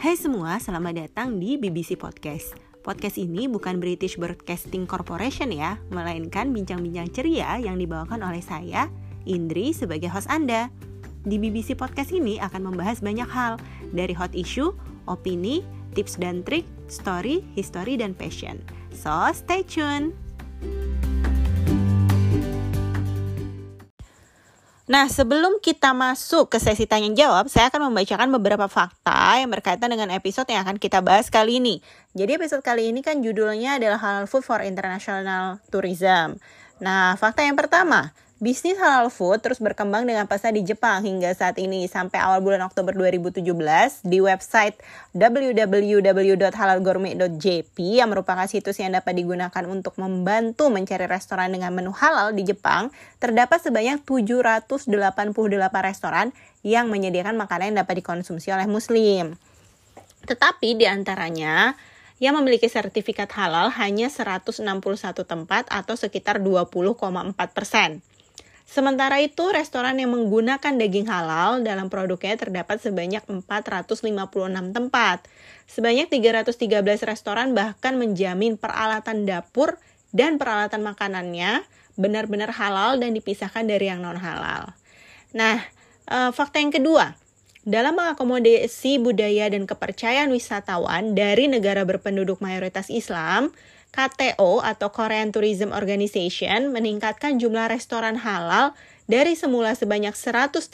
[0.00, 2.56] Hai semua, selamat datang di BBC Podcast.
[2.80, 8.88] Podcast ini bukan British Broadcasting Corporation ya, melainkan bincang-bincang ceria yang dibawakan oleh saya,
[9.28, 10.72] Indri, sebagai host Anda.
[11.28, 13.60] Di BBC Podcast ini akan membahas banyak hal,
[13.92, 14.72] dari hot issue,
[15.04, 15.60] opini,
[15.92, 18.56] tips dan trik, story, history, dan passion.
[18.96, 20.29] So, stay tune!
[24.90, 29.86] Nah, sebelum kita masuk ke sesi tanya jawab, saya akan membacakan beberapa fakta yang berkaitan
[29.86, 31.78] dengan episode yang akan kita bahas kali ini.
[32.18, 36.42] Jadi episode kali ini kan judulnya adalah Halal Food for International Tourism.
[36.82, 41.60] Nah, fakta yang pertama, Bisnis halal food terus berkembang dengan pesat di Jepang hingga saat
[41.60, 43.44] ini sampai awal bulan Oktober 2017
[44.00, 44.80] di website
[45.12, 52.48] www.halalgourmet.jp yang merupakan situs yang dapat digunakan untuk membantu mencari restoran dengan menu halal di
[52.48, 52.88] Jepang,
[53.20, 54.88] terdapat sebanyak 788
[55.84, 56.32] restoran
[56.64, 59.36] yang menyediakan makanan yang dapat dikonsumsi oleh muslim.
[60.24, 61.76] Tetapi di antaranya
[62.24, 64.64] yang memiliki sertifikat halal hanya 161
[65.28, 68.00] tempat atau sekitar 20,4 persen.
[68.70, 74.06] Sementara itu, restoran yang menggunakan daging halal dalam produknya terdapat sebanyak 456
[74.70, 75.26] tempat.
[75.66, 79.74] Sebanyak 313 restoran bahkan menjamin peralatan dapur
[80.14, 81.66] dan peralatan makanannya
[81.98, 84.70] benar-benar halal dan dipisahkan dari yang non-halal.
[85.34, 85.66] Nah,
[86.06, 87.18] e, fakta yang kedua,
[87.66, 93.50] dalam mengakomodasi budaya dan kepercayaan wisatawan dari negara berpenduduk mayoritas Islam,
[93.90, 98.78] KTO atau Korean Tourism Organization meningkatkan jumlah restoran halal
[99.10, 100.70] dari semula sebanyak 135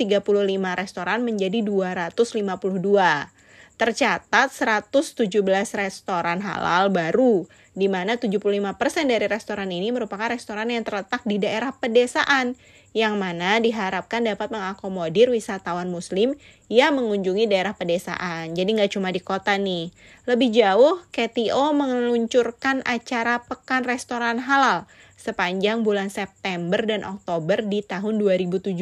[0.76, 3.32] restoran menjadi 252.
[3.76, 5.28] Tercatat 117
[5.76, 7.44] restoran halal baru,
[7.76, 8.72] di mana 75%
[9.04, 12.56] dari restoran ini merupakan restoran yang terletak di daerah pedesaan
[12.96, 16.32] yang mana diharapkan dapat mengakomodir wisatawan muslim
[16.72, 18.56] yang mengunjungi daerah pedesaan.
[18.56, 19.92] Jadi nggak cuma di kota nih.
[20.24, 28.16] Lebih jauh, KTO meluncurkan acara Pekan Restoran Halal sepanjang bulan September dan Oktober di tahun
[28.22, 28.72] 2017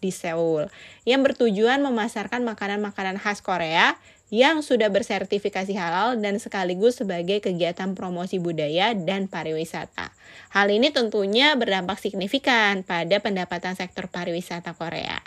[0.00, 0.70] di Seoul
[1.04, 3.98] yang bertujuan memasarkan makanan-makanan khas Korea
[4.32, 10.08] yang sudah bersertifikasi halal dan sekaligus sebagai kegiatan promosi budaya dan pariwisata.
[10.56, 15.20] Hal ini tentunya berdampak signifikan pada pendapatan sektor pariwisata Korea.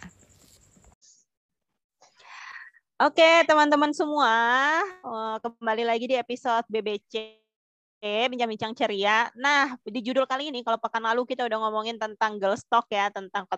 [2.98, 4.34] Oke, teman-teman semua,
[4.82, 7.45] eh, kembali lagi di episode BBC
[8.04, 9.32] bincang-bincang ceria.
[9.34, 13.10] Nah, di judul kali ini, kalau pekan lalu kita udah ngomongin tentang girl stock ya,
[13.10, 13.50] tentang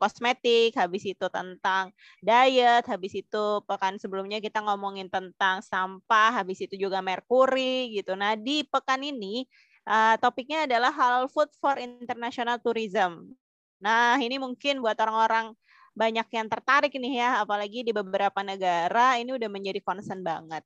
[0.00, 1.92] kosmetik, habis itu tentang
[2.24, 8.16] diet, habis itu pekan sebelumnya kita ngomongin tentang sampah, habis itu juga merkuri gitu.
[8.16, 9.44] Nah, di pekan ini
[9.88, 13.36] uh, topiknya adalah halal food for international tourism.
[13.84, 15.52] Nah, ini mungkin buat orang-orang
[15.94, 20.64] banyak yang tertarik nih ya, apalagi di beberapa negara ini udah menjadi concern banget.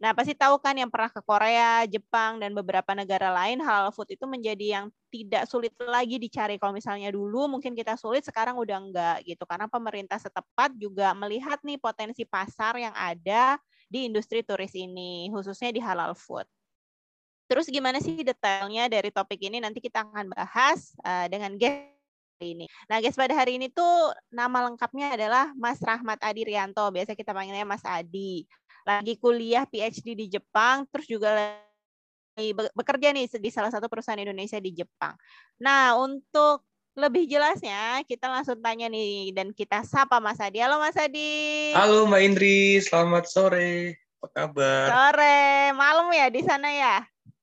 [0.00, 4.08] Nah, pasti tahu kan yang pernah ke Korea, Jepang, dan beberapa negara lain, halal food
[4.08, 6.56] itu menjadi yang tidak sulit lagi dicari.
[6.56, 9.44] Kalau misalnya dulu mungkin kita sulit, sekarang udah enggak gitu.
[9.44, 13.60] Karena pemerintah setepat juga melihat nih potensi pasar yang ada
[13.92, 16.48] di industri turis ini, khususnya di halal food.
[17.44, 19.60] Terus gimana sih detailnya dari topik ini?
[19.60, 21.92] Nanti kita akan bahas uh, dengan guest
[22.40, 22.64] ini.
[22.88, 26.88] Nah, guys, pada hari ini tuh nama lengkapnya adalah Mas Rahmat Adi Rianto.
[26.88, 28.48] Biasa kita panggilnya Mas Adi
[28.98, 31.30] lagi kuliah PhD di Jepang, terus juga
[32.34, 35.14] lagi bekerja nih di salah satu perusahaan Indonesia di Jepang.
[35.62, 36.66] Nah, untuk
[36.98, 40.58] lebih jelasnya kita langsung tanya nih dan kita sapa Mas Adi.
[40.58, 41.70] Halo Mas Adi.
[41.70, 43.94] Halo Mbak Indri, selamat sore.
[44.20, 44.86] Apa kabar?
[44.90, 46.96] Sore, malam ya di sana ya?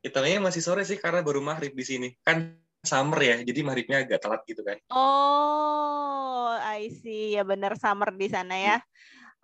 [0.04, 2.12] Kita masih sore sih karena baru maghrib di sini.
[2.22, 4.78] Kan summer ya, jadi maghribnya agak telat gitu kan.
[4.94, 7.34] Oh, I see.
[7.34, 8.78] Ya benar summer di sana ya.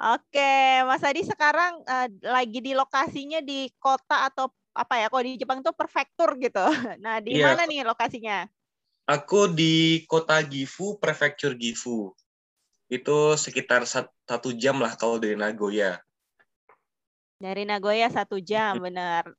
[0.03, 5.07] Oke, Mas Adi sekarang uh, lagi di lokasinya di kota atau apa ya?
[5.07, 6.59] Kalau di Jepang itu prefektur gitu.
[7.03, 7.55] Nah, di iya.
[7.55, 8.43] mana nih lokasinya?
[9.07, 12.11] Aku di kota Gifu, prefektur Gifu.
[12.91, 16.03] Itu sekitar satu jam lah kalau dari Nagoya.
[17.39, 19.31] Dari Nagoya satu jam, benar.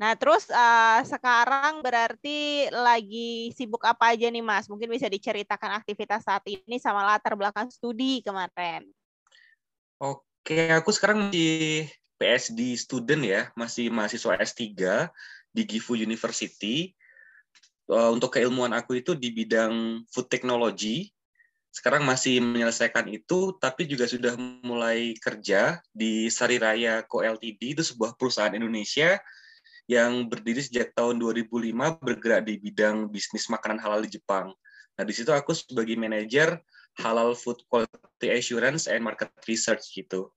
[0.00, 4.64] Nah, terus uh, sekarang berarti lagi sibuk apa aja nih, Mas?
[4.64, 8.88] Mungkin bisa diceritakan aktivitas saat ini sama latar belakang studi kemarin.
[10.00, 11.84] Oke, aku sekarang masih
[12.16, 14.72] PSD student ya, masih mahasiswa S3
[15.52, 16.96] di Gifu University.
[17.84, 21.12] Eh, untuk keilmuan aku itu di bidang food technology.
[21.68, 27.84] Sekarang masih menyelesaikan itu, tapi juga sudah mulai kerja di Sari Raya Co Ltd, itu
[27.84, 29.20] sebuah perusahaan Indonesia
[29.84, 34.48] yang berdiri sejak tahun 2005 bergerak di bidang bisnis makanan halal di Jepang.
[34.96, 36.56] Nah, di situ aku sebagai manajer
[36.98, 40.32] halal food quality assurance and market research gitu.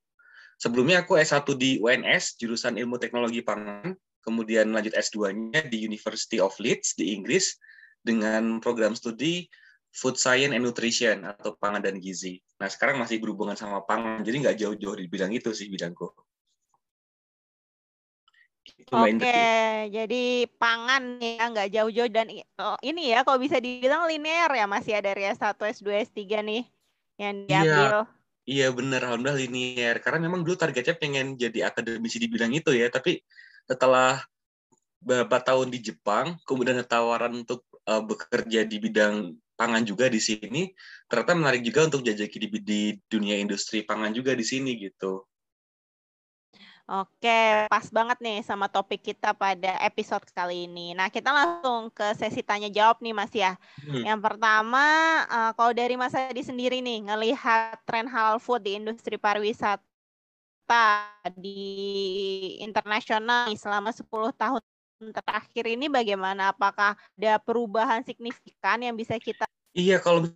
[0.61, 6.55] Sebelumnya aku S1 di UNS, jurusan Ilmu Teknologi Pangan, kemudian lanjut S2-nya di University of
[6.61, 7.57] Leeds di Inggris
[8.00, 9.50] dengan program studi
[9.94, 12.41] Food Science and Nutrition atau pangan dan gizi.
[12.57, 16.09] Nah, sekarang masih berhubungan sama pangan, jadi nggak jauh-jauh di bidang itu sih bidangku.
[18.91, 19.47] Oke,
[19.94, 20.24] jadi
[20.59, 22.27] pangan ya nggak jauh-jauh dan
[22.59, 26.63] oh, ini ya kalau bisa dibilang linear ya masih ada dari S1, S2, S3 nih
[27.21, 27.47] yang iya.
[27.47, 27.88] diambil.
[28.03, 28.03] Iya.
[28.44, 29.95] Iya bener, alhamdulillah linear.
[30.03, 33.24] Karena memang dulu targetnya pengen jadi akademisi di bidang itu ya, tapi
[33.63, 34.19] setelah
[35.00, 40.75] beberapa tahun di Jepang, kemudian tawaran untuk uh, bekerja di bidang pangan juga di sini,
[41.07, 45.24] ternyata menarik juga untuk jajaki di, di dunia industri pangan juga di sini gitu.
[46.93, 50.93] Oke, pas banget nih sama topik kita pada episode kali ini.
[50.93, 53.57] Nah, kita langsung ke sesi tanya jawab nih, Mas ya.
[53.81, 54.05] Hmm.
[54.05, 54.85] Yang pertama,
[55.25, 59.81] uh, kalau dari Mas Adi sendiri nih, ngelihat tren halal food di industri pariwisata
[61.33, 64.61] di internasional selama 10 tahun
[65.01, 66.53] terakhir ini bagaimana?
[66.53, 70.29] Apakah ada perubahan signifikan yang bisa kita Iya, kalau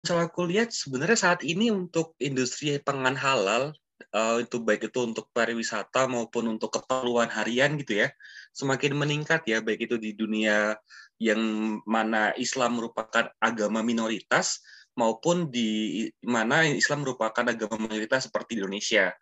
[0.00, 3.76] misalnya aku lihat sebenarnya saat ini untuk industri pangan halal
[4.14, 8.08] uh, itu baik itu untuk pariwisata maupun untuk keperluan harian gitu ya
[8.54, 10.78] semakin meningkat ya baik itu di dunia
[11.18, 11.38] yang
[11.82, 14.62] mana Islam merupakan agama minoritas
[14.98, 19.14] maupun di mana Islam merupakan agama mayoritas seperti di Indonesia.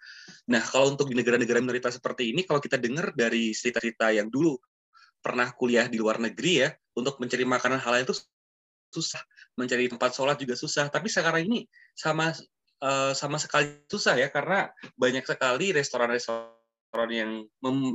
[0.48, 4.56] Nah, kalau untuk di negara-negara minoritas seperti ini, kalau kita dengar dari cerita-cerita yang dulu
[5.20, 8.16] pernah kuliah di luar negeri ya, untuk mencari makanan halal itu
[8.88, 9.20] susah,
[9.60, 10.88] mencari tempat sholat juga susah.
[10.88, 12.32] Tapi sekarang ini sama
[12.86, 17.44] uh, sama sekali susah ya karena banyak sekali restoran-restoran yang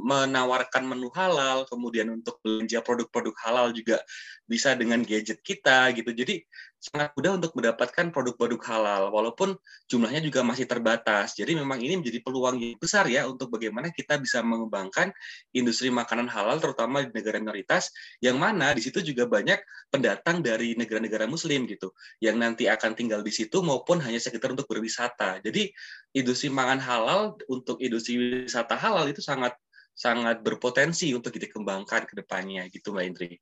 [0.05, 4.03] menawarkan menu halal, kemudian untuk belanja produk-produk halal juga
[4.45, 6.11] bisa dengan gadget kita gitu.
[6.11, 6.43] Jadi
[6.81, 9.53] sangat mudah untuk mendapatkan produk-produk halal walaupun
[9.85, 11.37] jumlahnya juga masih terbatas.
[11.37, 15.13] Jadi memang ini menjadi peluang yang besar ya untuk bagaimana kita bisa mengembangkan
[15.53, 19.61] industri makanan halal terutama di negara minoritas yang mana di situ juga banyak
[19.93, 24.65] pendatang dari negara-negara muslim gitu yang nanti akan tinggal di situ maupun hanya sekitar untuk
[24.65, 25.37] berwisata.
[25.45, 25.69] Jadi
[26.17, 28.17] industri makan halal untuk industri
[28.49, 29.53] wisata halal itu sangat
[29.93, 33.37] sangat berpotensi untuk dikembangkan ke depannya gitu Mbak Indri.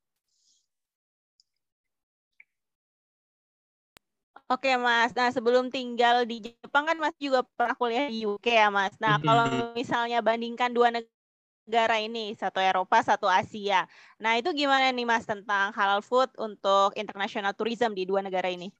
[4.49, 8.73] Oke Mas, nah sebelum tinggal di Jepang kan Mas juga pernah kuliah di UK ya
[8.73, 8.97] Mas.
[8.97, 9.45] Nah kalau
[9.77, 13.85] misalnya bandingkan dua negara ini, satu Eropa, satu Asia.
[14.17, 18.73] Nah itu gimana nih Mas tentang halal food untuk international tourism di dua negara ini?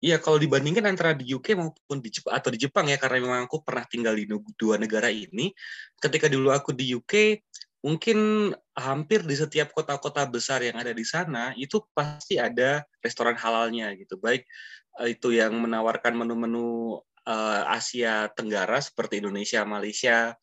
[0.00, 3.40] Iya, kalau dibandingkan antara di UK maupun di Jepang atau di Jepang ya, karena memang
[3.44, 4.24] aku pernah tinggal di
[4.56, 5.52] dua negara ini.
[6.00, 7.36] Ketika dulu aku di UK,
[7.80, 13.92] mungkin hampir di setiap kota-kota besar yang ada di sana itu pasti ada restoran halalnya
[13.96, 14.20] gitu.
[14.20, 14.44] Baik
[15.00, 20.36] eh, itu yang menawarkan menu-menu uh, Asia Tenggara seperti Indonesia Malaysia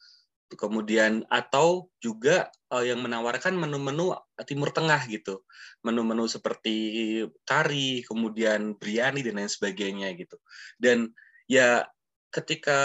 [0.47, 4.15] kemudian atau juga uh, yang menawarkan menu-menu
[4.47, 5.43] Timur Tengah gitu.
[5.83, 6.75] Menu-menu seperti
[7.43, 10.39] kari kemudian biryani dan lain sebagainya gitu.
[10.79, 11.11] Dan
[11.51, 11.83] ya
[12.37, 12.79] ketika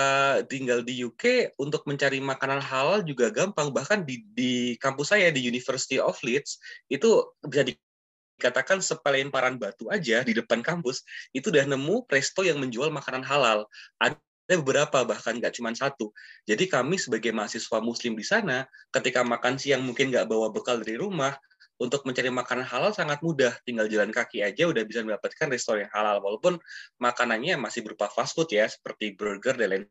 [0.48, 3.68] tinggal di UK untuk mencari makanan halal juga gampang.
[3.68, 6.56] Bahkan di di kampus saya di University of Leeds
[6.88, 11.04] itu bisa dikatakan sepelemparan batu aja di depan kampus
[11.36, 13.68] itu udah nemu presto yang menjual makanan halal.
[14.00, 14.16] Ada
[14.56, 16.10] beberapa bahkan nggak cuma satu.
[16.48, 20.96] Jadi kami sebagai mahasiswa muslim di sana ketika makan siang mungkin nggak bawa bekal dari
[20.96, 21.36] rumah
[21.82, 23.50] untuk mencari makanan halal sangat mudah.
[23.66, 26.22] Tinggal jalan kaki aja udah bisa mendapatkan restoran yang halal.
[26.22, 26.62] Walaupun
[27.02, 29.84] makanannya masih berupa fast food ya, seperti burger dan lain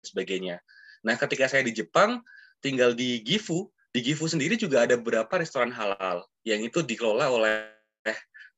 [0.00, 0.64] sebagainya.
[1.04, 2.24] Nah, ketika saya di Jepang,
[2.64, 7.68] tinggal di Gifu, di Gifu sendiri juga ada beberapa restoran halal yang itu dikelola oleh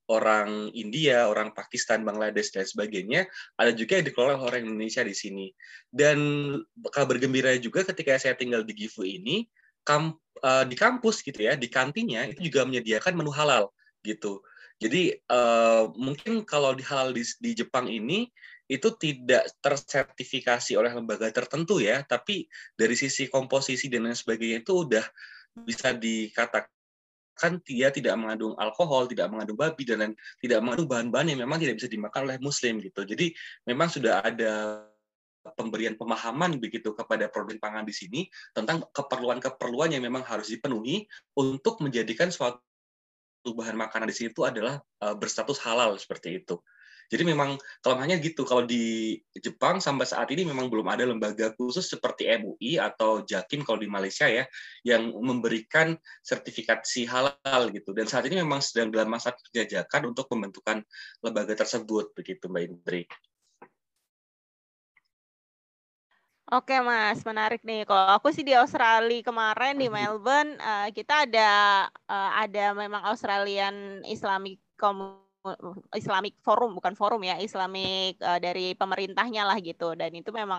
[0.09, 3.29] orang India, orang Pakistan, Bangladesh dan sebagainya.
[3.61, 5.53] Ada juga yang dikelola oleh orang Indonesia di sini.
[5.93, 6.19] Dan
[6.89, 9.45] kabar gembira juga ketika saya tinggal di Gifu ini,
[9.89, 10.13] kam,
[10.45, 13.73] uh, di kampus gitu ya, di kantinnya itu juga menyediakan menu halal
[14.05, 14.45] gitu.
[14.79, 18.29] Jadi uh, mungkin kalau di halal di, di Jepang ini
[18.69, 22.45] itu tidak tersertifikasi oleh lembaga tertentu ya, tapi
[22.77, 25.03] dari sisi komposisi dan lain sebagainya itu udah
[25.65, 31.59] bisa dikatakan dia tidak mengandung alkohol, tidak mengandung babi dan tidak mengandung bahan-bahan yang memang
[31.59, 33.03] tidak bisa dimakan oleh muslim gitu.
[33.09, 33.33] Jadi
[33.65, 34.85] memang sudah ada
[35.55, 38.21] pemberian pemahaman begitu kepada produk pangan di sini
[38.53, 42.61] tentang keperluan-keperluan yang memang harus dipenuhi untuk menjadikan suatu
[43.45, 46.59] bahan makanan di sini itu adalah uh, berstatus halal seperti itu.
[47.09, 48.45] Jadi memang kelemahannya gitu.
[48.45, 53.65] Kalau di Jepang sampai saat ini memang belum ada lembaga khusus seperti MUI atau Jakim
[53.65, 54.45] kalau di Malaysia ya
[54.85, 57.97] yang memberikan sertifikasi halal gitu.
[57.97, 60.85] Dan saat ini memang sedang dalam masa penjajakan untuk pembentukan
[61.25, 63.03] lembaga tersebut begitu Mbak Indri.
[66.49, 67.85] Oke Mas, menarik nih.
[67.85, 71.51] Kalau aku sih di Australia kemarin di Melbourne, uh, kita ada
[72.09, 74.57] uh, ada memang Australian Islamic
[75.93, 79.93] Islamic Forum bukan forum ya, Islamic uh, dari pemerintahnya lah gitu.
[79.93, 80.57] Dan itu memang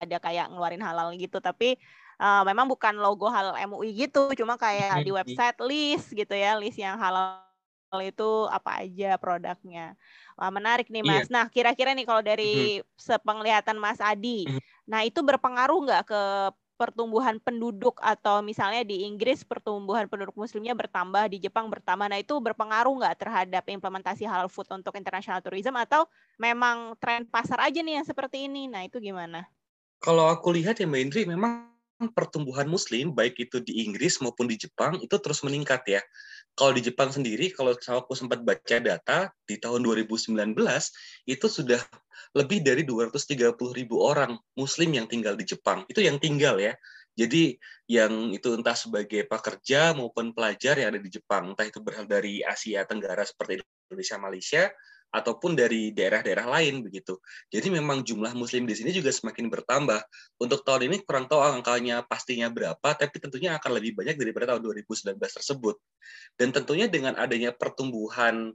[0.00, 1.76] ada kayak ngeluarin halal gitu, tapi
[2.16, 6.80] uh, memang bukan logo halal MUI gitu, cuma kayak di website list gitu ya, list
[6.80, 7.44] yang halal
[8.00, 9.94] itu apa aja produknya.
[10.34, 11.10] Wah, menarik nih iya.
[11.10, 11.26] Mas.
[11.28, 11.34] Iya.
[11.34, 12.98] Nah, kira-kira nih kalau dari mm-hmm.
[12.98, 14.60] sepenglihatan Mas Adi, mm-hmm.
[14.88, 16.22] nah itu berpengaruh nggak ke
[16.74, 22.10] pertumbuhan penduduk atau misalnya di Inggris pertumbuhan penduduk muslimnya bertambah, di Jepang bertambah.
[22.10, 27.62] Nah, itu berpengaruh nggak terhadap implementasi halal food untuk international tourism atau memang tren pasar
[27.62, 28.66] aja nih yang seperti ini?
[28.66, 29.46] Nah, itu gimana?
[30.02, 31.70] Kalau aku lihat ya Mbak Indri, memang
[32.12, 36.02] pertumbuhan muslim baik itu di Inggris maupun di Jepang itu terus meningkat ya.
[36.54, 40.54] Kalau di Jepang sendiri, kalau aku sempat baca data di tahun 2019
[41.26, 41.82] itu sudah
[42.34, 45.82] lebih dari 230 ribu orang Muslim yang tinggal di Jepang.
[45.90, 46.78] Itu yang tinggal ya.
[47.14, 47.54] Jadi
[47.86, 52.42] yang itu entah sebagai pekerja maupun pelajar yang ada di Jepang, entah itu berasal dari
[52.42, 54.62] Asia Tenggara seperti Indonesia, Malaysia,
[55.10, 57.20] ataupun dari daerah-daerah lain begitu.
[57.52, 60.00] Jadi memang jumlah muslim di sini juga semakin bertambah.
[60.42, 64.62] Untuk tahun ini kurang tahu angkanya pastinya berapa, tapi tentunya akan lebih banyak daripada tahun
[64.82, 65.76] 2019 tersebut.
[66.34, 68.54] Dan tentunya dengan adanya pertumbuhan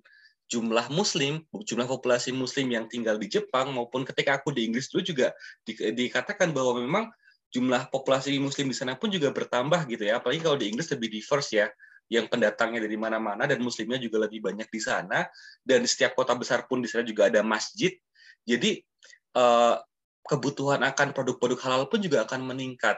[0.50, 5.06] jumlah muslim, jumlah populasi muslim yang tinggal di Jepang maupun ketika aku di Inggris dulu
[5.06, 5.27] juga
[5.62, 7.06] di, dikatakan bahwa memang
[7.53, 10.18] jumlah populasi muslim di sana pun juga bertambah gitu ya.
[10.18, 11.68] Apalagi kalau di Inggris lebih diverse ya
[12.10, 15.30] yang pendatangnya dari mana-mana dan muslimnya juga lebih banyak di sana.
[15.62, 17.94] Dan di setiap kota besar pun di sana juga ada masjid.
[18.44, 18.82] Jadi
[19.38, 19.75] eh,
[20.25, 22.98] kebutuhan akan produk-produk halal pun juga akan meningkat.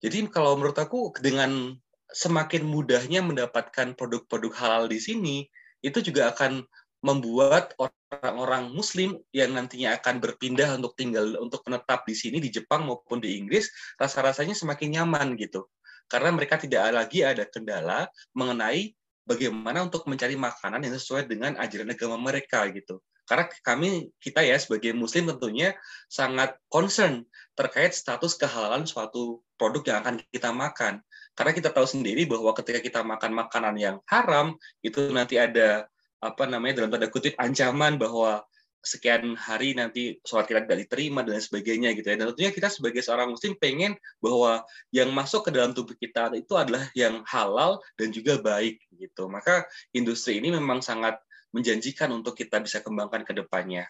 [0.00, 1.76] Jadi kalau menurut aku dengan
[2.10, 5.36] semakin mudahnya mendapatkan produk-produk halal di sini
[5.80, 6.64] itu juga akan
[7.00, 12.84] membuat orang-orang muslim yang nantinya akan berpindah untuk tinggal untuk menetap di sini di Jepang
[12.84, 15.64] maupun di Inggris rasa-rasanya semakin nyaman gitu
[16.10, 21.94] karena mereka tidak lagi ada kendala mengenai bagaimana untuk mencari makanan yang sesuai dengan ajaran
[21.94, 22.98] agama mereka gitu.
[23.30, 25.70] Karena kami kita ya sebagai muslim tentunya
[26.10, 27.22] sangat concern
[27.54, 30.98] terkait status kehalalan suatu produk yang akan kita makan.
[31.38, 35.86] Karena kita tahu sendiri bahwa ketika kita makan makanan yang haram itu nanti ada
[36.18, 38.42] apa namanya dalam tanda kutip ancaman bahwa
[38.80, 42.16] sekian hari nanti sholat kita tidak diterima dan sebagainya gitu ya.
[42.16, 46.56] Dan tentunya kita sebagai seorang muslim pengen bahwa yang masuk ke dalam tubuh kita itu
[46.56, 49.28] adalah yang halal dan juga baik gitu.
[49.28, 51.20] Maka industri ini memang sangat
[51.52, 53.84] menjanjikan untuk kita bisa kembangkan ke depannya.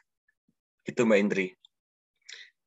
[0.82, 1.49] Itu Mbak Indri.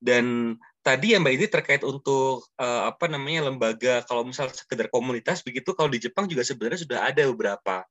[0.03, 5.39] Dan tadi ya Mbak Indri terkait untuk uh, apa namanya lembaga kalau misal sekedar komunitas
[5.39, 7.87] begitu kalau di Jepang juga sebenarnya sudah ada beberapa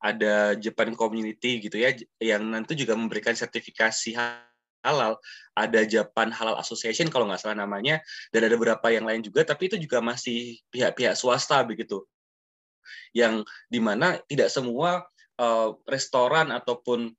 [0.00, 4.16] ada Japan Community gitu ya yang nanti juga memberikan sertifikasi
[4.84, 5.18] halal
[5.56, 7.98] ada Japan Halal Association kalau nggak salah namanya
[8.30, 12.06] dan ada beberapa yang lain juga tapi itu juga masih pihak-pihak swasta begitu
[13.16, 15.02] yang di mana tidak semua
[15.40, 17.10] uh, restoran ataupun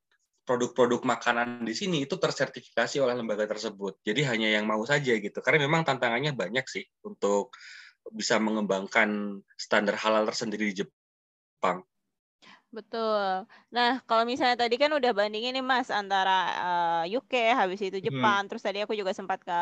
[0.47, 3.99] produk-produk makanan di sini itu tersertifikasi oleh lembaga tersebut.
[3.99, 5.43] Jadi hanya yang mau saja gitu.
[5.43, 7.51] Karena memang tantangannya banyak sih untuk
[8.07, 11.83] bisa mengembangkan standar halal tersendiri di Jepang.
[12.67, 13.47] Betul.
[13.71, 17.97] Nah, kalau misalnya tadi kan udah bandingin nih Mas antara uh, eh, UK, habis itu
[17.97, 18.05] hmm.
[18.11, 18.49] Jepang, hmm.
[18.51, 19.59] terus tadi aku juga sempat ke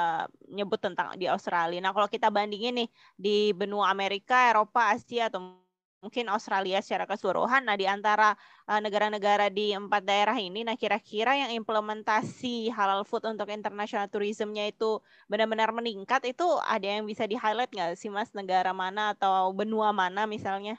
[0.50, 1.78] nyebut tentang di Australia.
[1.86, 5.54] Nah, kalau kita bandingin nih di benua Amerika, Eropa, Asia atau
[6.02, 8.38] mungkin Australia secara keseluruhan, nah di antara
[8.70, 14.70] uh, negara-negara di empat daerah ini, nah kira-kira yang implementasi halal food untuk international tourismnya
[14.70, 19.90] itu benar-benar meningkat, itu ada yang bisa di-highlight nggak sih Mas, negara mana atau benua
[19.98, 20.78] mana misalnya?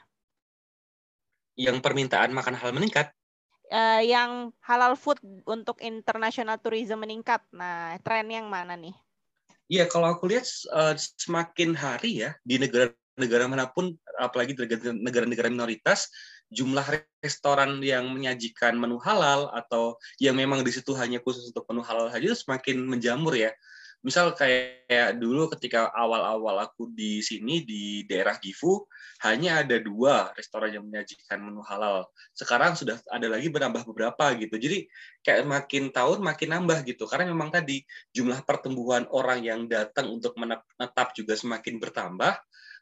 [1.57, 3.09] Yang permintaan makan halal meningkat?
[3.67, 7.43] Uh, yang halal food untuk international tourism meningkat.
[7.51, 8.95] Nah, tren yang mana nih?
[9.67, 14.55] Iya, kalau aku lihat uh, semakin hari ya di negara-negara mana pun, apalagi
[14.95, 16.07] negara-negara minoritas,
[16.47, 16.87] jumlah
[17.19, 22.07] restoran yang menyajikan menu halal atau yang memang di situ hanya khusus untuk menu halal
[22.07, 23.51] saja itu semakin menjamur ya
[24.05, 28.85] misal kayak dulu ketika awal-awal aku di sini di daerah Gifu
[29.25, 32.05] hanya ada dua restoran yang menyajikan menu halal.
[32.37, 34.55] Sekarang sudah ada lagi berambah beberapa gitu.
[34.55, 34.85] Jadi
[35.25, 37.09] kayak makin tahun makin nambah gitu.
[37.09, 37.81] Karena memang tadi
[38.13, 42.37] jumlah pertumbuhan orang yang datang untuk menetap juga semakin bertambah.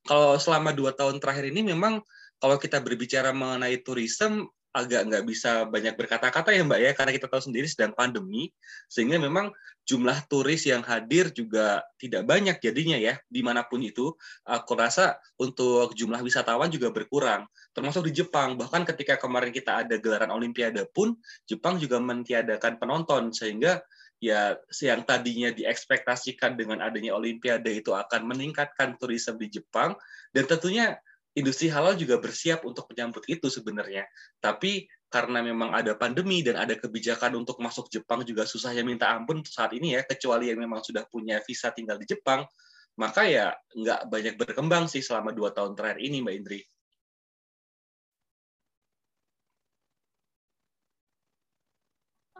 [0.05, 2.03] Kalau selama dua tahun terakhir ini memang
[2.37, 7.31] kalau kita berbicara mengenai turisme agak nggak bisa banyak berkata-kata ya Mbak ya karena kita
[7.31, 8.51] tahu sendiri sedang pandemi
[8.91, 9.55] sehingga memang
[9.87, 13.15] jumlah turis yang hadir juga tidak banyak jadinya ya.
[13.31, 14.11] Di mana pun itu
[14.43, 18.59] aku rasa untuk jumlah wisatawan juga berkurang termasuk di Jepang.
[18.59, 21.15] Bahkan ketika kemarin kita ada gelaran Olimpiade pun
[21.47, 23.79] Jepang juga mentiadakan penonton sehingga
[24.19, 29.95] ya yang tadinya diekspektasikan dengan adanya Olimpiade itu akan meningkatkan turisme di Jepang
[30.33, 30.97] dan tentunya
[31.35, 34.07] industri halal juga bersiap untuk menyambut itu sebenarnya.
[34.39, 39.43] Tapi karena memang ada pandemi dan ada kebijakan untuk masuk Jepang juga susahnya minta ampun
[39.43, 42.47] saat ini ya, kecuali yang memang sudah punya visa tinggal di Jepang,
[42.95, 46.59] maka ya nggak banyak berkembang sih selama dua tahun terakhir ini, Mbak Indri.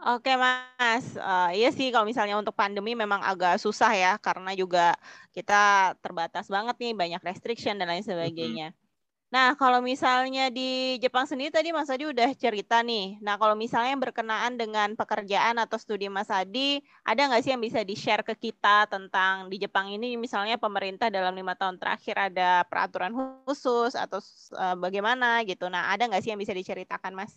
[0.06, 4.94] Oke Mas, uh, iya sih kalau misalnya untuk pandemi memang agak susah ya karena juga
[5.34, 8.70] kita terbatas banget nih banyak restriction dan lain sebagainya.
[8.70, 8.85] Mm -hmm.
[9.26, 13.18] Nah, kalau misalnya di Jepang sendiri tadi Mas Adi udah cerita nih.
[13.18, 17.82] Nah, kalau misalnya berkenaan dengan pekerjaan atau studi Mas Adi, ada nggak sih yang bisa
[17.82, 23.10] di-share ke kita tentang di Jepang ini misalnya pemerintah dalam lima tahun terakhir ada peraturan
[23.42, 24.22] khusus atau
[24.54, 25.66] uh, bagaimana gitu.
[25.66, 27.34] Nah, ada nggak sih yang bisa diceritakan Mas?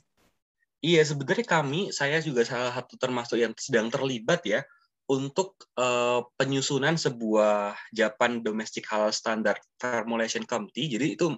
[0.85, 4.61] Iya, sebenarnya kami, saya juga salah satu termasuk yang sedang terlibat ya
[5.09, 10.93] untuk uh, penyusunan sebuah Japan Domestic Halal Standard Formulation Committee.
[10.93, 11.33] Jadi itu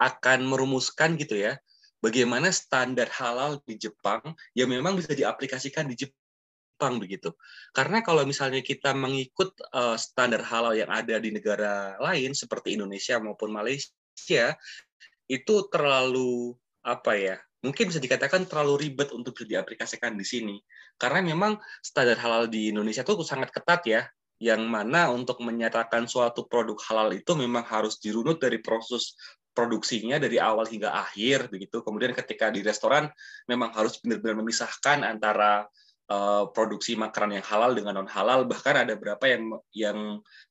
[0.00, 1.60] akan merumuskan gitu ya,
[2.00, 4.24] bagaimana standar halal di Jepang
[4.56, 7.36] yang memang bisa diaplikasikan di Jepang begitu.
[7.76, 13.20] Karena kalau misalnya kita mengikut uh, standar halal yang ada di negara lain seperti Indonesia
[13.20, 14.56] maupun Malaysia,
[15.28, 20.56] itu terlalu apa ya mungkin bisa dikatakan terlalu ribet untuk diaplikasikan di sini.
[20.96, 24.02] Karena memang standar halal di Indonesia itu sangat ketat ya,
[24.40, 29.12] yang mana untuk menyatakan suatu produk halal itu memang harus dirunut dari proses
[29.52, 31.84] produksinya dari awal hingga akhir begitu.
[31.84, 33.12] Kemudian ketika di restoran
[33.44, 35.68] memang harus benar-benar memisahkan antara
[36.08, 38.48] uh, produksi makanan yang halal dengan non halal.
[38.48, 39.42] Bahkan ada beberapa yang
[39.76, 39.98] yang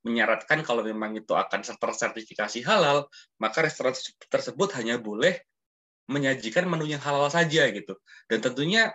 [0.06, 3.10] menyaratkan kalau memang itu akan tersertifikasi halal,
[3.42, 3.98] maka restoran
[4.30, 5.49] tersebut hanya boleh
[6.10, 7.94] menyajikan menu yang halal saja gitu.
[8.26, 8.90] Dan tentunya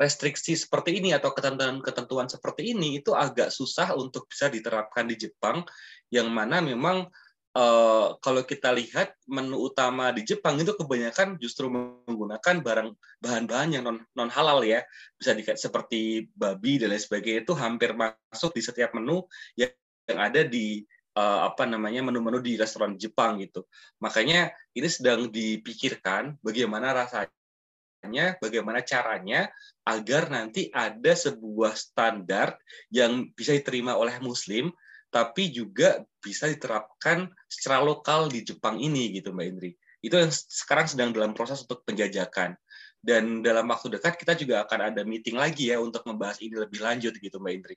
[0.00, 5.60] restriksi seperti ini atau ketentuan-ketentuan seperti ini itu agak susah untuk bisa diterapkan di Jepang
[6.08, 7.04] yang mana memang
[7.52, 12.88] uh, kalau kita lihat menu utama di Jepang itu kebanyakan justru menggunakan barang
[13.20, 14.80] bahan-bahan yang non, non halal ya
[15.20, 19.74] bisa dikatakan seperti babi dan lain sebagainya itu hampir masuk di setiap menu yang
[20.08, 20.80] ada di
[21.16, 23.66] uh, apa namanya menu-menu di restoran Jepang gitu.
[24.02, 29.50] Makanya ini sedang dipikirkan bagaimana rasanya, bagaimana caranya
[29.86, 32.54] agar nanti ada sebuah standar
[32.92, 34.70] yang bisa diterima oleh Muslim,
[35.10, 39.70] tapi juga bisa diterapkan secara lokal di Jepang ini gitu Mbak Indri.
[40.00, 42.54] Itu yang sekarang sedang dalam proses untuk penjajakan.
[43.00, 46.84] Dan dalam waktu dekat kita juga akan ada meeting lagi ya untuk membahas ini lebih
[46.84, 47.76] lanjut gitu Mbak Indri.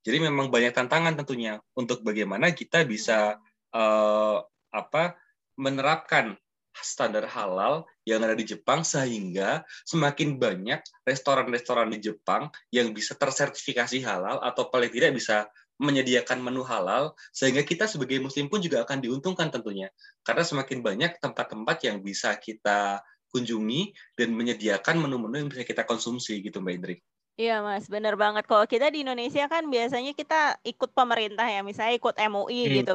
[0.00, 3.36] Jadi memang banyak tantangan tentunya untuk bagaimana kita bisa
[3.76, 4.38] uh,
[4.72, 5.18] apa
[5.60, 6.38] menerapkan
[6.80, 14.00] standar halal yang ada di Jepang sehingga semakin banyak restoran-restoran di Jepang yang bisa tersertifikasi
[14.06, 19.00] halal atau paling tidak bisa menyediakan menu halal sehingga kita sebagai muslim pun juga akan
[19.00, 19.88] diuntungkan tentunya
[20.20, 23.00] karena semakin banyak tempat-tempat yang bisa kita
[23.32, 26.96] kunjungi dan menyediakan menu-menu yang bisa kita konsumsi gitu Mbak Indri.
[27.40, 28.44] Iya Mas, benar banget.
[28.44, 32.72] Kalau kita di Indonesia kan biasanya kita ikut pemerintah ya, misalnya ikut MUI hmm.
[32.84, 32.92] gitu.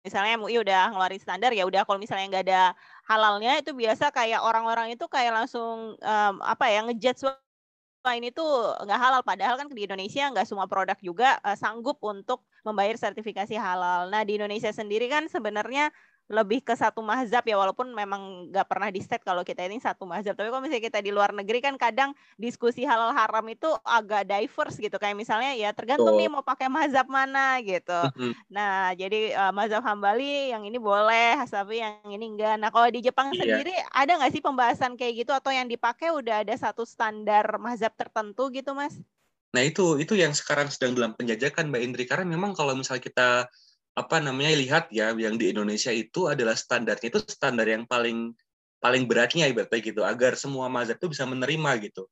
[0.00, 2.62] Misalnya MUI udah ngeluarin standar ya udah kalau misalnya nggak ada
[3.04, 8.72] halalnya itu biasa kayak orang-orang itu kayak langsung um, apa ya ngejudge wah ini tuh
[8.88, 13.52] nggak halal padahal kan di Indonesia nggak semua produk juga uh, sanggup untuk membayar sertifikasi
[13.60, 14.08] halal.
[14.08, 15.92] Nah di Indonesia sendiri kan sebenarnya
[16.28, 20.04] lebih ke satu mazhab ya walaupun memang nggak pernah di set kalau kita ini satu
[20.04, 20.36] mazhab.
[20.36, 24.76] Tapi kalau misalnya kita di luar negeri kan kadang diskusi halal haram itu agak diverse
[24.76, 25.00] gitu.
[25.00, 26.20] Kayak misalnya ya tergantung oh.
[26.20, 27.96] nih mau pakai mazhab mana gitu.
[28.52, 32.60] Nah jadi uh, mazhab hambali yang ini boleh tapi yang ini enggak.
[32.60, 33.40] Nah kalau di Jepang iya.
[33.40, 35.32] sendiri ada nggak sih pembahasan kayak gitu?
[35.32, 39.00] Atau yang dipakai udah ada satu standar mazhab tertentu gitu mas?
[39.56, 42.04] Nah itu itu yang sekarang sedang dalam penjajakan Mbak Indri.
[42.04, 43.28] Karena memang kalau misalnya kita
[43.98, 48.30] apa namanya lihat ya yang di Indonesia itu adalah standarnya itu standar yang paling
[48.78, 52.06] paling beratnya ibaratnya gitu agar semua mazhab itu bisa menerima gitu.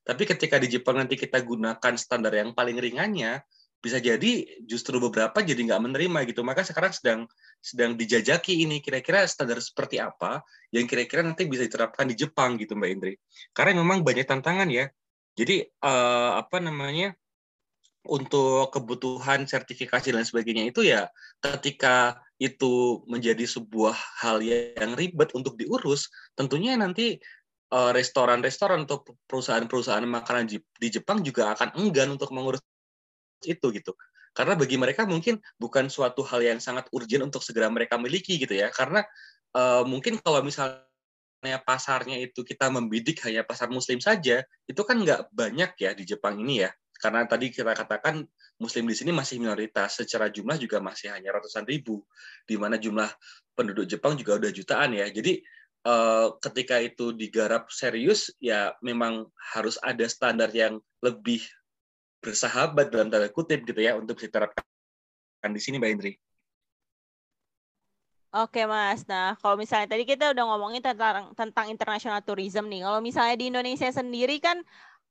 [0.00, 3.42] Tapi ketika di Jepang nanti kita gunakan standar yang paling ringannya,
[3.82, 6.40] bisa jadi justru beberapa jadi nggak menerima gitu.
[6.40, 7.20] Maka sekarang sedang
[7.60, 10.40] sedang dijajaki ini kira-kira standar seperti apa
[10.72, 13.14] yang kira-kira nanti bisa diterapkan di Jepang gitu Mbak Indri.
[13.52, 14.88] Karena memang banyak tantangan ya.
[15.36, 17.12] Jadi uh, apa namanya?
[18.08, 21.10] Untuk kebutuhan sertifikasi dan sebagainya itu ya
[21.42, 27.16] ketika itu menjadi sebuah hal yang ribet untuk diurus, tentunya nanti
[27.72, 32.60] eh, restoran-restoran atau perusahaan-perusahaan makanan di Jepang juga akan enggan untuk mengurus
[33.44, 33.92] itu gitu.
[34.36, 38.52] Karena bagi mereka mungkin bukan suatu hal yang sangat urgent untuk segera mereka miliki gitu
[38.52, 38.68] ya.
[38.68, 39.00] Karena
[39.56, 45.32] uh, mungkin kalau misalnya pasarnya itu kita membidik hanya pasar muslim saja, itu kan nggak
[45.32, 48.24] banyak ya di Jepang ini ya Karena tadi kita katakan
[48.56, 52.04] Muslim di sini masih minoritas, secara jumlah juga masih hanya ratusan ribu,
[52.48, 53.08] di mana jumlah
[53.52, 55.06] penduduk Jepang juga udah jutaan ya.
[55.12, 55.44] Jadi
[55.86, 61.44] eh, ketika itu digarap serius, ya memang harus ada standar yang lebih
[62.24, 64.64] bersahabat dalam tanda kutip gitu ya untuk diterapkan
[65.52, 66.12] di sini, Mbak Indri.
[68.36, 73.00] Oke Mas, nah kalau misalnya tadi kita udah ngomongin tentang tentang international tourism nih, kalau
[73.00, 74.60] misalnya di Indonesia sendiri kan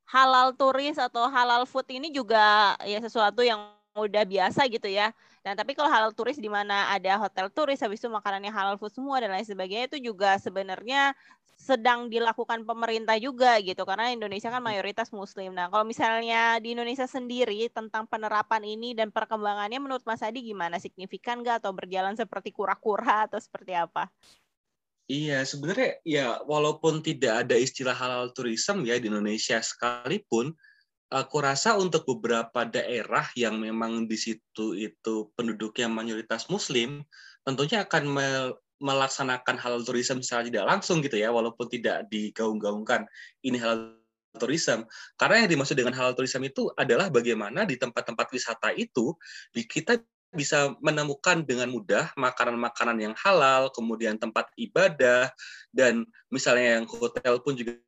[0.06, 5.10] halal turis atau halal food ini juga ya sesuatu yang udah biasa gitu ya.
[5.40, 8.92] Nah tapi kalau halal turis di mana ada hotel turis, habis itu makanannya halal food
[8.92, 11.16] semua dan lain sebagainya itu juga sebenarnya
[11.56, 15.56] sedang dilakukan pemerintah juga gitu karena Indonesia kan mayoritas muslim.
[15.56, 20.76] Nah, kalau misalnya di Indonesia sendiri tentang penerapan ini dan perkembangannya menurut Mas Adi gimana?
[20.76, 24.06] Signifikan nggak atau berjalan seperti kura-kura atau seperti apa?
[25.06, 30.50] Iya, sebenarnya ya walaupun tidak ada istilah halal tourism ya di Indonesia sekalipun,
[31.14, 37.06] aku rasa untuk beberapa daerah yang memang di situ itu penduduknya mayoritas muslim,
[37.46, 38.18] tentunya akan
[38.82, 43.06] melaksanakan halal tourism secara tidak langsung gitu ya, walaupun tidak digaung-gaungkan
[43.46, 43.94] ini halal
[44.42, 44.90] tourism.
[45.14, 49.14] Karena yang dimaksud dengan halal tourism itu adalah bagaimana di tempat-tempat wisata itu
[49.54, 50.02] kita
[50.34, 55.30] bisa menemukan dengan mudah makanan-makanan yang halal, kemudian tempat ibadah,
[55.70, 57.78] dan misalnya yang hotel pun juga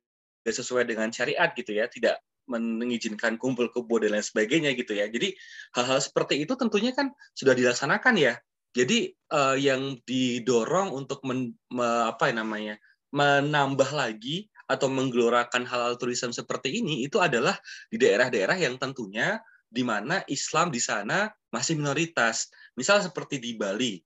[0.47, 5.05] sesuai dengan syariat gitu ya, tidak mengizinkan kumpul kebo dan lain sebagainya gitu ya.
[5.05, 5.37] Jadi
[5.77, 8.33] hal-hal seperti itu tentunya kan sudah dilaksanakan ya
[8.73, 12.75] jadi uh, yang didorong untuk men, me, apa ya namanya
[13.09, 17.57] menambah lagi atau menggelorakan halal turisme seperti ini itu adalah
[17.89, 22.49] di daerah-daerah yang tentunya di mana Islam di sana masih minoritas.
[22.73, 24.01] Misal seperti di Bali.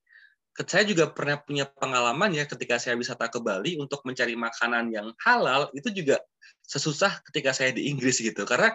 [0.54, 5.10] Saya juga pernah punya pengalaman ya ketika saya wisata ke Bali untuk mencari makanan yang
[5.18, 6.22] halal itu juga
[6.62, 8.70] sesusah ketika saya di Inggris gitu karena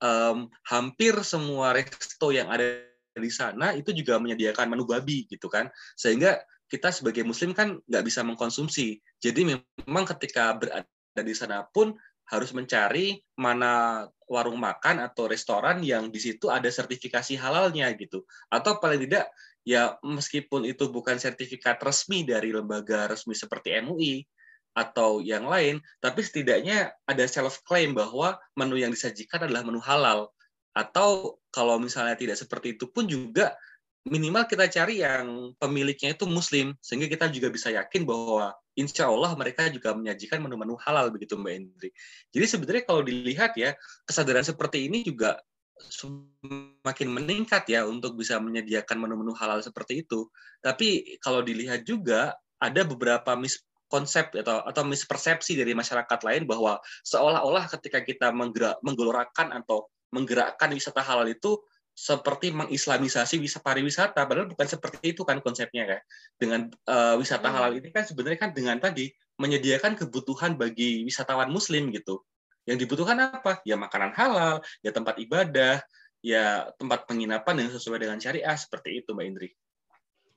[0.00, 2.80] um, hampir semua resto yang ada
[3.18, 6.38] di sana itu juga menyediakan menu babi gitu kan sehingga
[6.70, 12.52] kita sebagai muslim kan nggak bisa mengkonsumsi jadi memang ketika berada di sana pun harus
[12.52, 18.28] mencari mana warung makan atau restoran yang di situ ada sertifikasi halalnya gitu.
[18.52, 19.32] Atau paling tidak
[19.64, 24.24] ya meskipun itu bukan sertifikat resmi dari lembaga resmi seperti MUI
[24.76, 30.28] atau yang lain tapi setidaknya ada self claim bahwa menu yang disajikan adalah menu halal.
[30.76, 33.56] Atau kalau misalnya tidak seperti itu pun juga
[34.08, 39.32] minimal kita cari yang pemiliknya itu muslim sehingga kita juga bisa yakin bahwa insya Allah
[39.36, 41.90] mereka juga menyajikan menu-menu halal begitu Mbak Indri.
[42.32, 43.76] Jadi sebenarnya kalau dilihat ya
[44.08, 45.38] kesadaran seperti ini juga
[45.78, 50.26] semakin meningkat ya untuk bisa menyediakan menu-menu halal seperti itu.
[50.58, 56.76] Tapi kalau dilihat juga ada beberapa mis konsep atau atau mispersepsi dari masyarakat lain bahwa
[57.08, 58.28] seolah-olah ketika kita
[58.84, 61.56] menggelorakan atau menggerakkan wisata halal itu
[61.98, 66.00] seperti mengislamisasi wisata pariwisata padahal bukan seperti itu kan konsepnya kan
[66.38, 67.54] dengan uh, wisata hmm.
[67.58, 72.22] halal ini kan sebenarnya kan dengan tadi menyediakan kebutuhan bagi wisatawan muslim gitu.
[72.70, 73.58] Yang dibutuhkan apa?
[73.66, 75.82] Ya makanan halal ya tempat ibadah
[76.22, 79.50] ya tempat penginapan yang sesuai dengan syariah seperti itu mbak Indri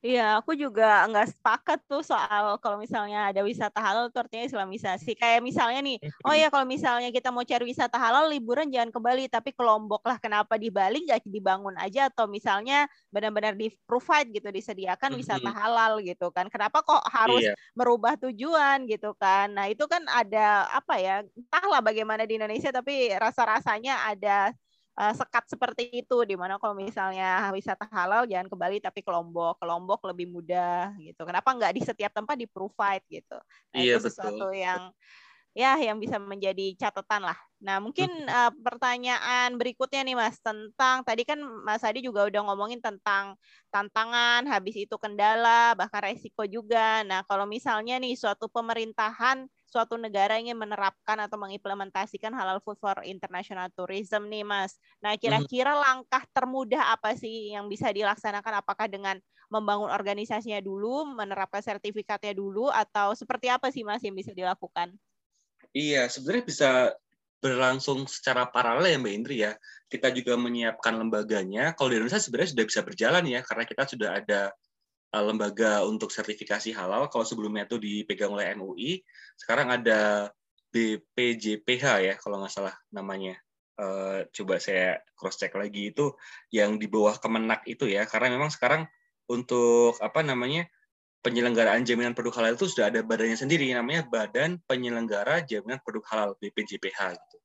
[0.01, 5.13] Iya, aku juga nggak sepakat tuh soal kalau misalnya ada wisata halal itu artinya islamisasi.
[5.13, 8.97] Kayak misalnya nih, oh ya kalau misalnya kita mau cari wisata halal, liburan jangan ke
[8.97, 10.17] Bali, tapi ke Lombok lah.
[10.17, 16.01] Kenapa di Bali nggak dibangun aja atau misalnya benar-benar di provide gitu, disediakan wisata halal
[16.01, 16.49] gitu kan?
[16.49, 17.53] Kenapa kok harus iya.
[17.77, 19.53] merubah tujuan gitu kan?
[19.53, 21.21] Nah itu kan ada apa ya?
[21.37, 24.49] Entahlah bagaimana di Indonesia, tapi rasa-rasanya ada
[25.01, 29.09] uh, sekat seperti itu di mana kalau misalnya wisata halal jangan ke Bali tapi ke
[29.09, 33.37] Lombok ke Lombok lebih mudah gitu kenapa nggak di setiap tempat di provide gitu
[33.73, 34.61] nah, iya, itu sesuatu betul.
[34.61, 34.93] yang
[35.51, 37.35] ya yang bisa menjadi catatan lah.
[37.59, 42.79] Nah mungkin uh, pertanyaan berikutnya nih Mas tentang tadi kan Mas Adi juga udah ngomongin
[42.79, 43.35] tentang
[43.67, 47.03] tantangan, habis itu kendala, bahkan resiko juga.
[47.03, 52.99] Nah kalau misalnya nih suatu pemerintahan suatu negara ingin menerapkan atau mengimplementasikan halal food for
[53.07, 54.75] international tourism nih Mas.
[54.99, 55.19] Nah, mhm.
[55.23, 59.15] kira-kira langkah termudah apa sih yang bisa dilaksanakan apakah dengan
[59.47, 64.91] membangun organisasinya dulu, menerapkan sertifikatnya dulu atau seperti apa sih Mas yang bisa dilakukan?
[65.71, 66.71] Iya, sebenarnya bisa
[67.41, 69.55] berlangsung secara paralel ya Mbak Indri ya.
[69.87, 71.73] Kita juga menyiapkan lembaganya.
[71.73, 74.41] Kalau di Indonesia sebenarnya sudah bisa berjalan ya, karena kita sudah ada
[75.19, 77.11] lembaga untuk sertifikasi halal.
[77.11, 79.03] Kalau sebelumnya itu dipegang oleh MUI,
[79.35, 80.31] sekarang ada
[80.71, 83.35] BPJPH ya kalau nggak salah namanya.
[83.81, 86.13] Uh, coba saya cross check lagi itu
[86.53, 88.85] yang di bawah Kemenak itu ya, karena memang sekarang
[89.25, 90.69] untuk apa namanya
[91.21, 96.29] penyelenggaraan jaminan produk halal itu sudah ada badannya sendiri namanya Badan Penyelenggara Jaminan Produk Halal
[96.41, 97.37] BPJPH gitu.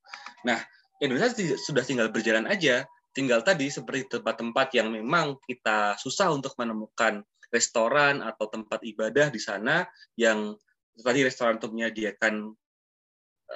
[0.49, 0.59] Nah,
[1.01, 2.89] Indonesia sudah tinggal berjalan aja.
[3.13, 7.25] Tinggal tadi seperti tempat-tempat yang memang kita susah untuk menemukan
[7.57, 9.89] restoran atau tempat ibadah di sana
[10.21, 10.53] yang
[11.01, 12.53] tadi restoran untuk menyediakan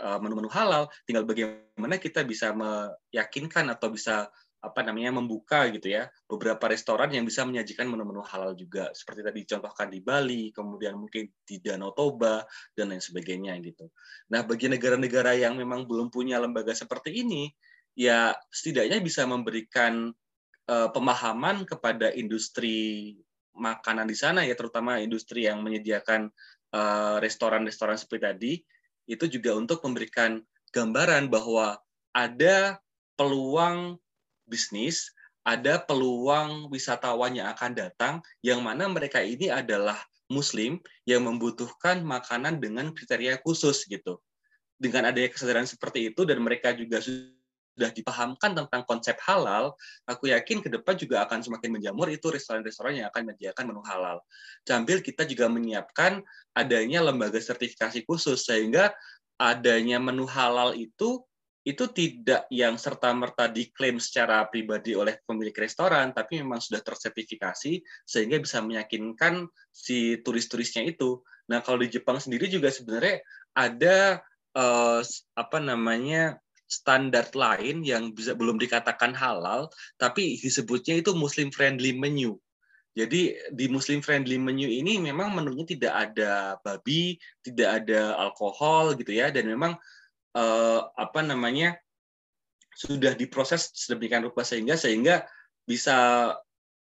[0.00, 6.12] eh, menu-menu halal, tinggal bagaimana kita bisa meyakinkan atau bisa apa namanya membuka gitu ya
[6.28, 11.32] beberapa restoran yang bisa menyajikan menu-menu halal juga seperti tadi contohkan di Bali kemudian mungkin
[11.48, 12.44] di Danau Toba
[12.76, 13.88] dan lain sebagainya gitu.
[14.28, 17.48] Nah bagi negara-negara yang memang belum punya lembaga seperti ini
[17.96, 20.12] ya setidaknya bisa memberikan
[20.68, 23.16] uh, pemahaman kepada industri
[23.60, 26.32] makanan di sana ya terutama industri yang menyediakan
[26.72, 28.52] uh, restoran-restoran seperti tadi
[29.10, 30.40] itu juga untuk memberikan
[30.72, 31.78] gambaran bahwa
[32.14, 32.78] ada
[33.18, 33.98] peluang
[34.46, 35.10] bisnis,
[35.42, 39.98] ada peluang wisatawan yang akan datang, yang mana mereka ini adalah
[40.30, 44.22] Muslim yang membutuhkan makanan dengan kriteria khusus gitu.
[44.80, 47.02] Dengan adanya kesadaran seperti itu dan mereka juga
[47.74, 49.72] sudah dipahamkan tentang konsep halal,
[50.04, 54.20] aku yakin ke depan juga akan semakin menjamur itu restoran-restoran yang akan menyediakan menu halal.
[54.66, 56.20] Sambil kita juga menyiapkan
[56.52, 58.92] adanya lembaga sertifikasi khusus sehingga
[59.40, 61.24] adanya menu halal itu
[61.60, 68.40] itu tidak yang serta-merta diklaim secara pribadi oleh pemilik restoran, tapi memang sudah tersertifikasi sehingga
[68.40, 71.20] bisa meyakinkan si turis-turisnya itu.
[71.52, 73.20] Nah, kalau di Jepang sendiri juga sebenarnya
[73.52, 74.24] ada
[74.56, 75.04] uh,
[75.36, 79.66] apa namanya standar lain yang bisa belum dikatakan halal,
[79.98, 82.38] tapi disebutnya itu Muslim friendly menu.
[82.94, 89.10] Jadi di Muslim friendly menu ini memang menunya tidak ada babi, tidak ada alkohol gitu
[89.10, 89.74] ya, dan memang
[90.38, 91.74] uh, apa namanya
[92.74, 95.26] sudah diproses sedemikian rupa sehingga sehingga
[95.66, 96.30] bisa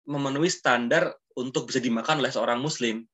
[0.05, 3.05] memenuhi standar untuk bisa dimakan oleh seorang muslim.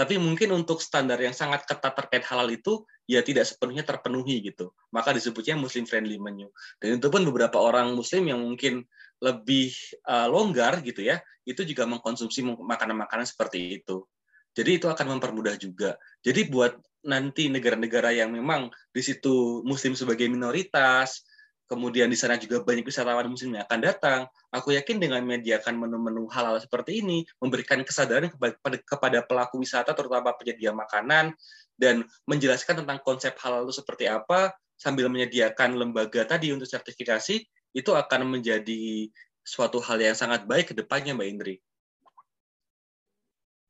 [0.00, 4.72] Tapi mungkin untuk standar yang sangat ketat terkait halal itu ya tidak sepenuhnya terpenuhi gitu.
[4.96, 6.48] Maka disebutnya muslim friendly menu.
[6.80, 8.88] Dan itu pun beberapa orang muslim yang mungkin
[9.20, 9.76] lebih
[10.08, 14.08] uh, longgar gitu ya, itu juga mengkonsumsi makanan-makanan seperti itu.
[14.56, 16.00] Jadi itu akan mempermudah juga.
[16.24, 21.28] Jadi buat nanti negara-negara yang memang di situ Muslim sebagai minoritas,
[21.70, 26.26] kemudian di sana juga banyak wisatawan Muslim yang akan datang, aku yakin dengan menyediakan menu-menu
[26.26, 31.30] halal seperti ini, memberikan kesadaran kepada, kepada pelaku wisata, terutama penyedia makanan,
[31.78, 37.90] dan menjelaskan tentang konsep halal itu seperti apa, sambil menyediakan lembaga tadi untuk sertifikasi, itu
[37.94, 39.06] akan menjadi
[39.46, 41.56] suatu hal yang sangat baik ke depannya, Mbak Indri.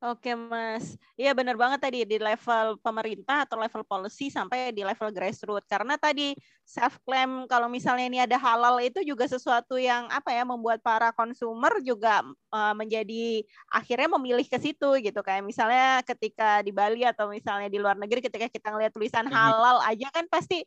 [0.00, 5.12] Oke Mas, iya benar banget tadi di level pemerintah atau level policy sampai di level
[5.12, 5.68] grassroots.
[5.68, 6.32] Karena tadi
[6.64, 11.12] self claim kalau misalnya ini ada halal itu juga sesuatu yang apa ya membuat para
[11.12, 17.28] konsumer juga uh, menjadi akhirnya memilih ke situ gitu kayak misalnya ketika di Bali atau
[17.28, 19.36] misalnya di luar negeri ketika kita ngeliat tulisan mhm.
[19.36, 20.64] halal aja kan pasti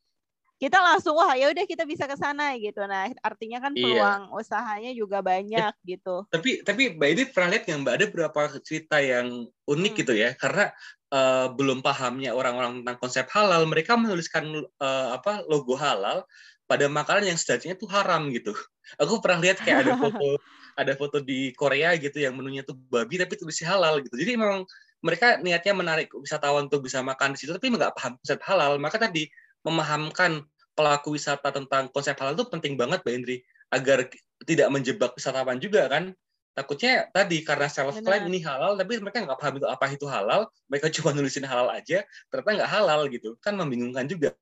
[0.61, 2.85] kita langsung wah ya udah kita bisa ke sana gitu.
[2.87, 3.83] Nah, artinya kan iya.
[3.83, 4.35] peluang iya.
[4.37, 6.23] usahanya juga banyak eh, gitu.
[6.29, 9.99] Tapi tapi Mbak ini pernah lihat nggak Mbak ada beberapa cerita yang unik hmm.
[10.05, 10.29] gitu ya?
[10.39, 10.71] Karena
[11.11, 16.23] uh, belum pahamnya orang-orang tentang konsep halal, mereka menuliskan uh, apa logo halal
[16.63, 18.55] pada makanan yang sejatinya tuh haram gitu.
[18.97, 20.27] Aku pernah lihat kayak ada foto
[20.81, 24.15] ada foto di Korea gitu yang menunya tuh babi tapi tulisnya halal gitu.
[24.15, 24.63] Jadi memang
[25.03, 28.79] mereka niatnya menarik wisatawan untuk bisa makan di situ tapi nggak paham konsep halal.
[28.79, 29.27] Maka tadi
[29.63, 33.37] memahamkan pelaku wisata tentang konsep halal itu penting banget Mbak Indri.
[33.73, 34.05] Agar
[34.45, 36.13] tidak menjebak wisatawan juga kan?
[36.53, 40.45] Takutnya tadi karena self claim ini halal tapi mereka nggak paham itu apa itu halal.
[40.69, 43.33] Mereka cuma nulisin halal aja ternyata nggak halal gitu.
[43.41, 44.37] Kan membingungkan juga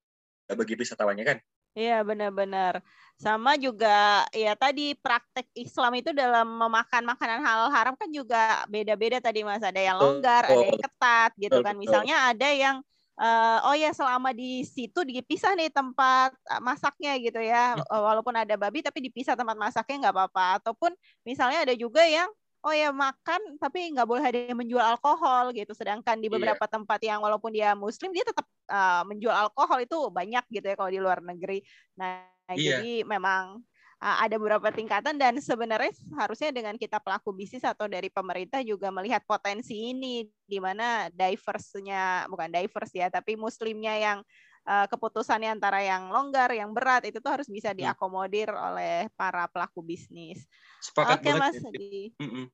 [0.52, 1.38] bagi wisatawannya kan?
[1.72, 2.84] Iya benar-benar.
[3.16, 9.24] Sama juga ya tadi praktek Islam itu dalam memakan makanan halal haram kan juga beda-beda
[9.24, 9.64] tadi Mas.
[9.64, 11.76] Ada yang longgar, oh, ada yang ketat gitu kan.
[11.80, 12.84] Misalnya ada yang
[13.22, 17.86] uh, oh ya selama di situ dipisah nih tempat eh, masaknya gitu ya hmm.
[17.86, 22.28] eh, walaupun ada babi tapi dipisah tempat masaknya nggak apa-apa ataupun misalnya ada juga yang
[22.62, 26.34] oh ya makan tapi nggak boleh ada yang menjual alkohol gitu sedangkan di iya.
[26.38, 26.74] beberapa yeah.
[26.78, 30.92] tempat yang walaupun dia muslim dia tetap uh, menjual alkohol itu banyak gitu ya kalau
[30.94, 31.66] di luar negeri
[31.98, 32.22] nah
[32.54, 32.78] yeah.
[32.78, 33.66] jadi memang
[34.02, 39.22] ada beberapa tingkatan dan sebenarnya harusnya dengan kita pelaku bisnis atau dari pemerintah juga melihat
[39.30, 44.18] potensi ini di mana diversnya bukan diverse ya tapi muslimnya yang
[44.66, 47.78] uh, keputusannya antara yang longgar yang berat itu tuh harus bisa hmm.
[47.78, 50.50] diakomodir oleh para pelaku bisnis.
[50.82, 51.42] Sepakat Oke, banget.
[51.42, 51.98] Mas Adi.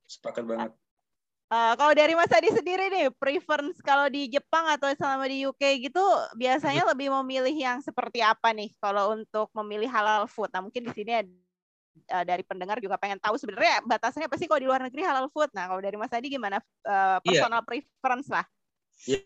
[0.04, 0.72] sepakat banget.
[1.48, 5.80] Uh, kalau dari Mas Adi sendiri nih, preference kalau di Jepang atau selama di UK
[5.80, 6.04] gitu,
[6.36, 10.52] biasanya lebih memilih yang seperti apa nih kalau untuk memilih halal food?
[10.52, 11.24] Nah, mungkin di sini
[12.12, 15.32] uh, dari pendengar juga pengen tahu sebenarnya batasannya apa sih kalau di luar negeri halal
[15.32, 15.48] food?
[15.56, 17.68] Nah, kalau dari Mas Adi gimana uh, personal yeah.
[17.68, 18.46] preference lah?
[19.08, 19.24] Yeah.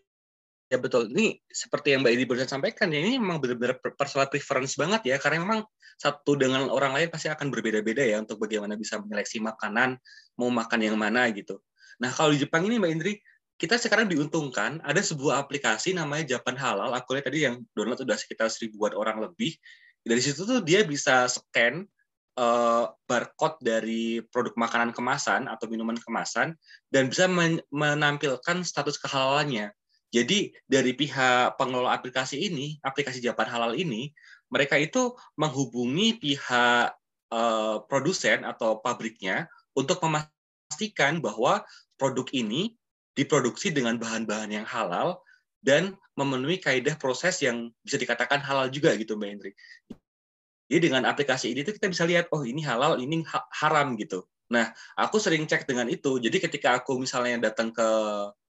[0.72, 1.12] Ya betul.
[1.12, 5.20] Ini seperti yang Mbak Edi barusan sampaikan ya ini memang benar-benar personal preference banget ya
[5.20, 5.60] karena memang
[6.00, 10.00] satu dengan orang lain pasti akan berbeda-beda ya untuk bagaimana bisa menyeleksi makanan
[10.40, 11.60] mau makan yang mana gitu.
[12.02, 13.14] Nah kalau di Jepang ini Mbak Indri
[13.62, 16.90] kita sekarang diuntungkan ada sebuah aplikasi namanya Japan Halal.
[16.98, 19.54] Aku lihat tadi yang download sudah sekitar seribuan orang lebih.
[20.02, 21.86] Dari situ tuh dia bisa scan
[22.34, 26.58] uh, barcode dari produk makanan kemasan atau minuman kemasan
[26.90, 29.70] dan bisa men menampilkan status kehalalannya.
[30.12, 34.12] Jadi dari pihak pengelola aplikasi ini, aplikasi Japan Halal ini,
[34.52, 36.92] mereka itu menghubungi pihak
[37.32, 41.64] uh, produsen atau pabriknya untuk memastikan bahwa
[42.02, 42.74] produk ini
[43.14, 45.22] diproduksi dengan bahan-bahan yang halal
[45.62, 49.52] dan memenuhi kaidah proses yang bisa dikatakan halal juga gitu Mbak Hendri.
[50.66, 53.22] Jadi dengan aplikasi ini tuh kita bisa lihat oh ini halal, ini
[53.54, 54.26] haram gitu.
[54.50, 56.18] Nah, aku sering cek dengan itu.
[56.18, 57.88] Jadi ketika aku misalnya datang ke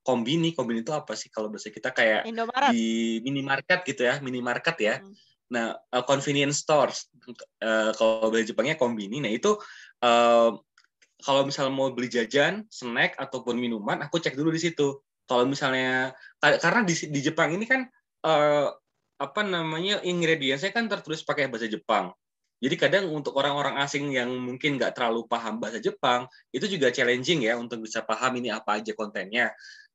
[0.04, 2.72] kombini, kombini itu apa sih kalau bahasa kita kayak Indomaret.
[2.74, 4.94] di minimarket gitu ya, minimarket ya.
[5.00, 5.14] Hmm.
[5.52, 7.08] Nah, uh, convenience stores
[7.64, 9.20] uh, kalau bahasa Jepangnya kombini.
[9.20, 9.56] Nah, itu
[10.04, 10.52] uh,
[11.24, 15.00] kalau misalnya mau beli jajan, snack ataupun minuman, aku cek dulu di situ.
[15.24, 17.88] Kalau misalnya karena di, di Jepang ini kan
[18.28, 18.68] uh,
[19.16, 22.12] apa namanya ingredientsnya kan tertulis pakai bahasa Jepang.
[22.60, 27.48] Jadi kadang untuk orang-orang asing yang mungkin nggak terlalu paham bahasa Jepang, itu juga challenging
[27.48, 29.48] ya untuk bisa paham ini apa aja kontennya.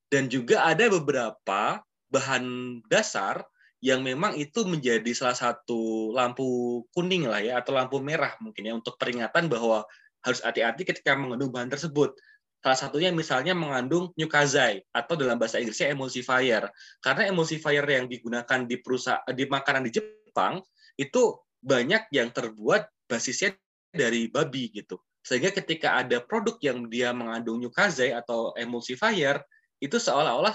[0.10, 1.78] Dan juga ada beberapa
[2.10, 2.46] bahan
[2.89, 3.46] dasar
[3.80, 8.74] yang memang itu menjadi salah satu lampu kuning lah ya atau lampu merah mungkin ya
[8.76, 9.88] untuk peringatan bahwa
[10.24, 12.16] harus hati-hati ketika mengandung bahan tersebut.
[12.60, 16.68] Salah satunya misalnya mengandung nyukazai atau dalam bahasa Inggrisnya emulsifier.
[17.00, 20.60] Karena emulsifier yang digunakan di perusahaan di makanan di Jepang
[21.00, 23.56] itu banyak yang terbuat basisnya
[23.96, 25.00] dari babi gitu.
[25.24, 29.40] Sehingga ketika ada produk yang dia mengandung nyukazai atau emulsifier,
[29.80, 30.52] itu seolah-olah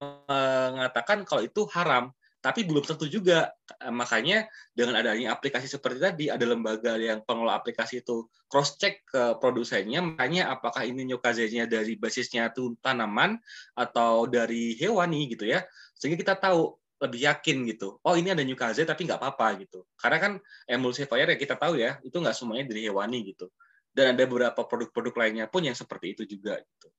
[0.00, 3.50] mengatakan kalau itu haram, tapi belum tentu juga.
[3.90, 9.36] Makanya dengan adanya aplikasi seperti tadi, ada lembaga yang pengelola aplikasi itu cross check ke
[9.42, 13.36] produsennya, makanya apakah ini nyukazenya dari basisnya itu tanaman
[13.74, 15.66] atau dari hewani gitu ya,
[15.98, 18.02] sehingga kita tahu lebih yakin gitu.
[18.02, 19.86] Oh ini ada nyukaze tapi nggak apa-apa gitu.
[19.94, 20.32] Karena kan
[20.66, 23.46] emulsifier ya kita tahu ya itu nggak semuanya dari hewani gitu.
[23.94, 26.90] Dan ada beberapa produk-produk lainnya pun yang seperti itu juga gitu.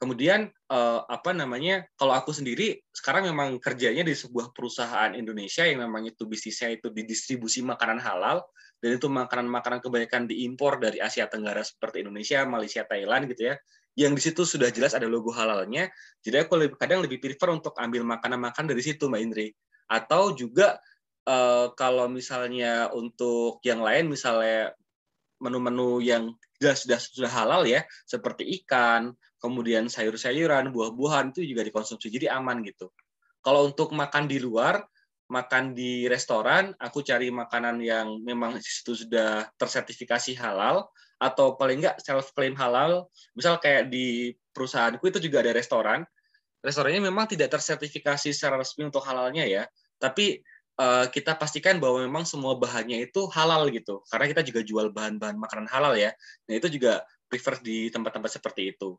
[0.00, 1.86] Kemudian eh, apa namanya?
[1.94, 6.90] Kalau aku sendiri sekarang memang kerjanya di sebuah perusahaan Indonesia yang memang itu bisnisnya itu
[6.90, 8.42] di distribusi makanan halal
[8.82, 13.56] dan itu makanan-makanan kebanyakan diimpor dari Asia Tenggara seperti Indonesia, Malaysia, Thailand gitu ya.
[13.94, 15.86] Yang di situ sudah jelas ada logo halalnya.
[16.18, 19.54] Jadi aku lebih, kadang lebih prefer untuk ambil makanan-makanan dari situ, Mbak Indri.
[19.86, 20.82] Atau juga
[21.30, 24.74] eh, kalau misalnya untuk yang lain misalnya
[25.38, 32.06] menu-menu yang sudah sudah sudah halal ya, seperti ikan, kemudian sayur-sayuran, buah-buahan itu juga dikonsumsi.
[32.14, 32.94] Jadi aman gitu.
[33.42, 34.86] Kalau untuk makan di luar,
[35.26, 40.86] makan di restoran, aku cari makanan yang memang itu sudah tersertifikasi halal
[41.18, 43.10] atau paling enggak self claim halal.
[43.34, 46.06] Misal kayak di perusahaanku itu juga ada restoran.
[46.62, 49.66] Restorannya memang tidak tersertifikasi secara resmi untuk halalnya ya,
[49.98, 50.38] tapi
[50.78, 54.06] uh, kita pastikan bahwa memang semua bahannya itu halal gitu.
[54.06, 56.14] Karena kita juga jual bahan-bahan makanan halal ya.
[56.46, 58.94] Nah, itu juga prefer di tempat-tempat seperti itu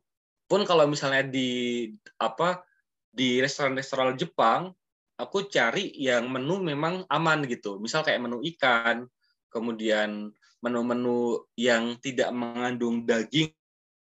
[0.53, 1.89] pun kalau misalnya di
[2.21, 2.61] apa
[3.09, 4.69] di restoran-restoran Jepang
[5.17, 7.81] aku cari yang menu memang aman gitu.
[7.81, 9.09] Misal kayak menu ikan
[9.49, 10.29] kemudian
[10.61, 13.49] menu-menu yang tidak mengandung daging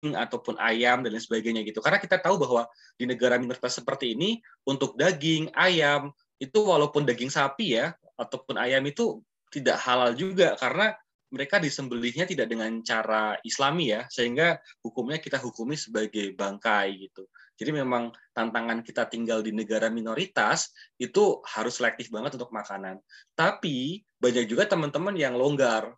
[0.04, 1.80] ataupun ayam dan lain sebagainya gitu.
[1.80, 2.68] Karena kita tahu bahwa
[3.00, 4.36] di negara minoritas seperti ini
[4.68, 10.60] untuk daging ayam itu walaupun daging sapi ya ataupun ayam itu tidak halal juga.
[10.60, 10.92] Karena
[11.34, 14.54] mereka disembelihnya tidak dengan cara Islami ya, sehingga
[14.86, 17.26] hukumnya kita hukumi sebagai bangkai gitu.
[17.58, 23.02] Jadi memang tantangan kita tinggal di negara minoritas itu harus selektif banget untuk makanan.
[23.34, 25.90] Tapi banyak juga teman-teman yang longgar,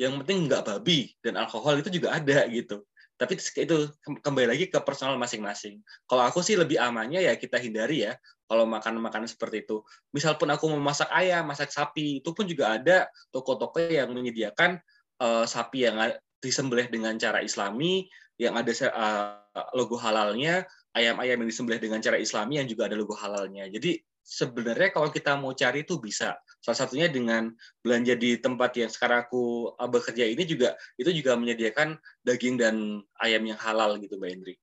[0.00, 2.80] yang penting nggak babi dan alkohol itu juga ada gitu.
[3.18, 3.76] Tapi itu
[4.22, 5.82] kembali lagi ke personal masing-masing.
[6.06, 8.14] Kalau aku sih lebih amannya ya kita hindari ya
[8.48, 9.84] kalau makan-makanan seperti itu.
[10.10, 14.80] Misal pun aku mau masak ayam, masak sapi, itu pun juga ada toko-toko yang menyediakan
[15.20, 16.00] uh, sapi yang
[16.40, 18.08] disembelih dengan cara Islami,
[18.40, 20.64] yang ada uh, logo halalnya,
[20.96, 23.68] ayam-ayam yang disembelih dengan cara Islami yang juga ada logo halalnya.
[23.68, 26.36] Jadi sebenarnya kalau kita mau cari itu bisa.
[26.58, 31.36] Salah satunya dengan belanja di tempat yang sekarang aku uh, bekerja ini juga itu juga
[31.36, 34.54] menyediakan daging dan ayam yang halal gitu Mbak Hendri.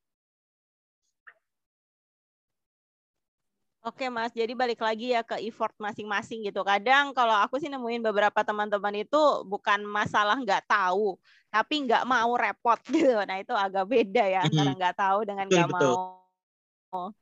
[3.86, 6.66] Oke Mas, jadi balik lagi ya ke effort masing-masing gitu.
[6.66, 11.22] Kadang kalau aku sih nemuin beberapa teman-teman itu bukan masalah nggak tahu,
[11.54, 13.14] tapi nggak mau repot gitu.
[13.30, 16.26] Nah itu agak beda ya antara nggak tahu dengan nggak mau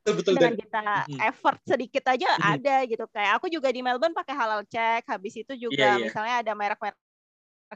[0.04, 0.80] betul, betul, dengan kita
[1.30, 2.58] effort sedikit aja Mhm.
[2.58, 6.04] ada gitu kayak aku juga di Melbourne pakai halal check habis itu juga Iya, iya.
[6.08, 6.96] misalnya ada merek-merek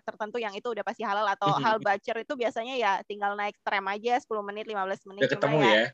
[0.06, 3.82] tertentu yang itu udah pasti halal atau hal butcher itu biasanya ya tinggal naik tram
[3.90, 5.84] aja 10 menit 15 menit Udah ketemu ya ya.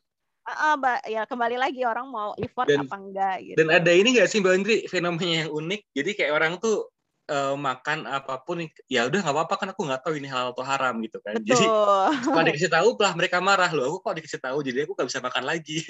[0.44, 4.08] Ah, Mbak, ya kembali lagi orang mau effort Dan- apa enggak gitu Dan ada ini
[4.16, 5.80] nggak sih Mbak Indri fenomena yang unik?
[5.96, 6.88] Jadi kayak orang tuh
[7.24, 10.64] eh, makan apa pun ya udah nggak apa-apa kan aku nggak tahu ini halal atau
[10.64, 11.40] haram gitu kan.
[11.40, 13.84] Jadi betul setelah dikasih tahu lah mereka marah loh.
[13.88, 15.80] Aku kok dikasih tahu jadi aku nggak bisa makan lagi.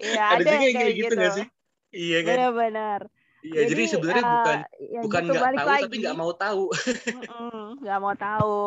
[0.00, 1.46] Iya ada ada kayak kayak gitu nggak sih?
[1.96, 2.34] Iya kan?
[2.36, 3.00] benar-benar
[3.46, 3.62] Iya.
[3.70, 4.58] Jadi, sebenarnya eh, bukan
[4.90, 5.98] ya bukan gitu, nggak balik tahu tapi lagi.
[6.02, 6.64] nggak mau tahu.
[7.84, 8.58] Nggak mau tahu.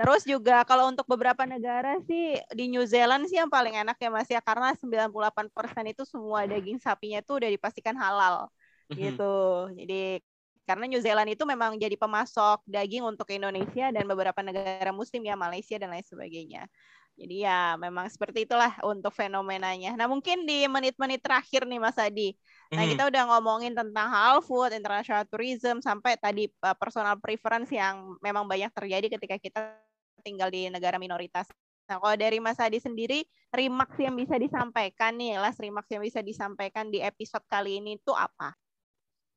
[0.00, 4.08] Terus juga kalau untuk beberapa negara sih di New Zealand sih yang paling enak ya
[4.08, 8.48] Mas ya karena 98% itu semua daging sapinya itu udah dipastikan halal
[8.88, 8.96] Mhm.
[8.96, 9.32] gitu.
[9.76, 10.24] Jadi
[10.64, 15.36] karena New Zealand itu memang jadi pemasok daging untuk Indonesia dan beberapa negara muslim ya
[15.36, 16.64] Malaysia dan lain sebagainya.
[17.20, 19.92] Jadi ya memang seperti itulah untuk fenomenanya.
[20.00, 22.32] Nah mungkin di menit-menit terakhir nih Mas Adi,
[22.70, 22.90] Nah, Mhm.
[22.94, 28.46] kita udah ngomongin tentang halal food, international tourism, sampai tadi uh, personal preference yang memang
[28.46, 29.60] banyak terjadi ketika kita
[30.20, 31.48] tinggal di negara minoritas.
[31.90, 36.22] Nah, kalau dari Mas Adi sendiri, remarks yang bisa disampaikan nih, last remarks yang bisa
[36.22, 38.54] disampaikan di episode kali ini itu apa?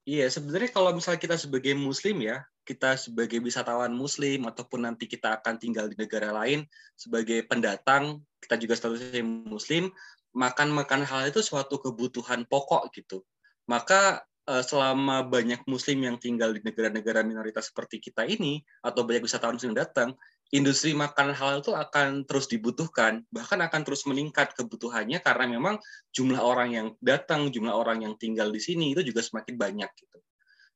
[0.03, 5.39] Iya, sebenarnya kalau misalnya kita sebagai muslim ya, kita sebagai wisatawan muslim ataupun nanti kita
[5.39, 6.67] akan tinggal di negara lain
[6.99, 9.89] sebagai pendatang, kita juga statusnya muslim,
[10.35, 13.23] makan makan hal itu suatu kebutuhan pokok gitu.
[13.65, 19.23] Maka eh, selama banyak muslim yang tinggal di negara-negara minoritas seperti kita ini atau banyak
[19.23, 20.15] wisatawan muslim datang,
[20.53, 25.75] industri makanan halal itu akan terus dibutuhkan, bahkan akan terus meningkat kebutuhannya karena memang
[26.13, 30.17] jumlah orang yang datang, jumlah orang yang tinggal di sini itu juga semakin banyak gitu.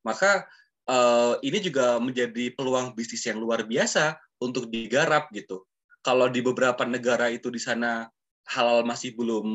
[0.02, 0.48] Maka
[0.88, 5.66] eh, ini juga menjadi peluang bisnis yang luar biasa untuk digarap gitu.
[6.02, 8.08] Kalau di beberapa negara itu di sana
[8.48, 9.48] halal masih belum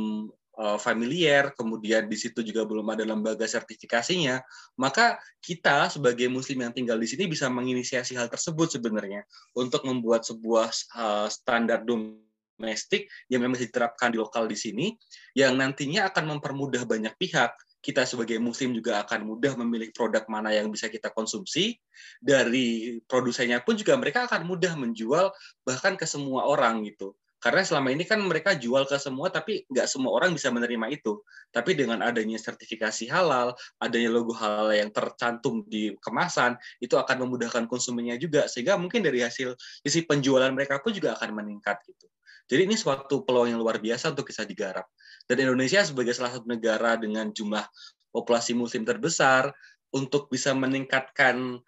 [0.58, 4.40] eh, familiar, kemudian di situ juga belum ada lembaga sertifikasinya,
[4.76, 9.24] maka kita sebagai muslim yang tinggal di sini bisa menginisiasi hal tersebut sebenarnya
[9.56, 14.92] untuk membuat sebuah eh, standar domestik yang memang diterapkan di lokal di sini
[15.32, 17.56] yang nantinya akan mempermudah banyak pihak.
[17.82, 21.74] Kita sebagai muslim juga akan mudah memilih produk mana yang bisa kita konsumsi.
[22.22, 25.34] Dari produsennya pun juga mereka akan mudah menjual
[25.66, 29.90] bahkan ke semua orang gitu karena selama ini kan mereka jual ke semua tapi nggak
[29.90, 31.18] semua orang bisa menerima itu.
[31.50, 37.66] Tapi dengan adanya sertifikasi halal adanya logo halal yang tercantum di kemasan itu akan memudahkan
[37.66, 38.46] konsumennya juga.
[38.46, 42.06] Sehingga mungkin dari hasil sisi penjualan mereka pun juga akan meningkat gitu.
[42.46, 44.86] Jadi ini suatu peluang yang luar biasa untuk bisa digarap.
[45.26, 47.66] Dan Indonesia sebagai salah satu negara dengan jumlah
[48.14, 49.50] populasi muslim terbesar
[49.90, 51.58] untuk bisa meningkatkan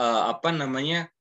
[0.00, 1.12] uh, apa namanya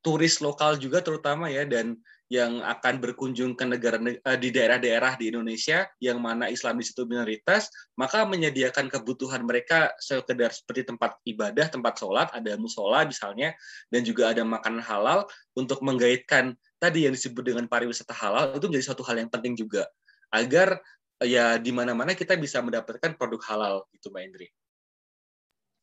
[0.00, 2.00] turis lokal juga terutama ya dan
[2.30, 7.02] yang akan berkunjung ke negara uh, di daerah-daerah di Indonesia yang mana Islam di situ
[7.02, 7.66] minoritas
[7.98, 13.50] maka menyediakan kebutuhan mereka sekedar seperti tempat ibadah tempat sholat ada musola misalnya
[13.90, 15.26] dan juga ada makanan halal
[15.58, 19.90] untuk menggaitkan tadi yang disebut dengan pariwisata halal itu menjadi suatu hal yang penting juga
[20.30, 20.78] agar
[21.20, 24.48] ya di mana-mana kita bisa mendapatkan produk halal gitu Mbak Indri.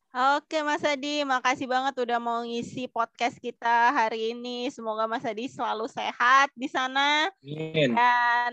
[0.08, 4.72] Oke Mas Adi, makasih banget udah mau ngisi podcast kita hari ini.
[4.72, 7.28] Semoga Mas Adi selalu sehat di sana.
[7.44, 7.92] Amin.
[7.92, 8.52] Dan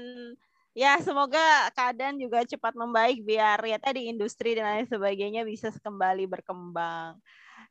[0.76, 6.28] ya semoga keadaan juga cepat membaik biar ya tadi industri dan lain sebagainya bisa kembali
[6.28, 7.16] berkembang.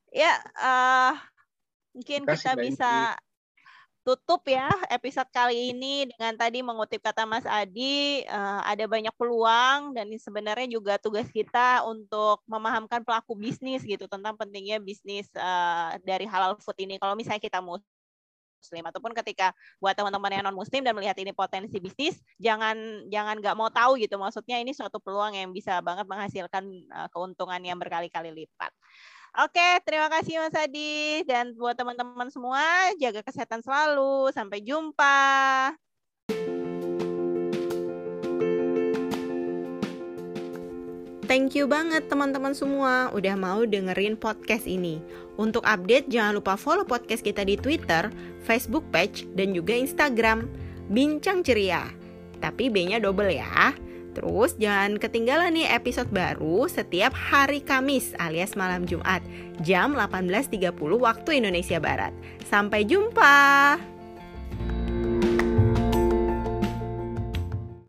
[0.09, 1.12] Ya, uh,
[1.93, 3.20] mungkin kita Mbak bisa
[4.05, 9.97] tutup ya episode kali ini dengan tadi mengutip kata Mas Adi uh, ada banyak peluang
[9.97, 16.29] dan sebenarnya juga tugas kita untuk memahamkan pelaku bisnis gitu tentang pentingnya bisnis uh, dari
[16.29, 20.93] halal food ini kalau misalnya kita muslim ataupun ketika buat teman-teman yang non muslim dan
[20.93, 25.49] melihat ini potensi bisnis jangan jangan nggak mau tahu gitu maksudnya ini suatu peluang yang
[25.57, 28.73] bisa banget menghasilkan uh, keuntungan yang berkali-kali lipat.
[29.35, 34.30] Oke, terima kasih Mas Adi dan buat teman-teman semua jaga kesehatan selalu.
[34.30, 35.74] Sampai jumpa.
[41.26, 45.03] Thank you banget teman-teman semua udah mau dengerin podcast ini.
[45.35, 48.14] Untuk update jangan lupa follow podcast kita di Twitter,
[48.47, 50.47] Facebook page, dan juga Instagram.
[50.95, 51.91] Bincang ceria.
[52.39, 53.74] Tapi B-nya double ya.
[54.15, 59.21] Terus jangan ketinggalan nih episode baru setiap hari Kamis alias malam Jumat
[59.67, 62.15] jam 18.30 waktu Indonesia Barat.
[62.47, 63.94] Sampai jumpa.